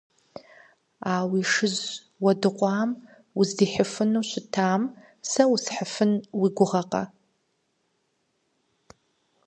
А 1.13 1.15
уи 1.31 1.41
шыжь 1.51 1.81
уэдыкъуам 2.23 2.91
уздихьыфу 3.39 4.05
щытам 4.29 4.81
сэ 5.29 5.43
усхьыфын 5.53 6.11
уи 6.39 6.49
гугъэкъэ? 6.57 7.03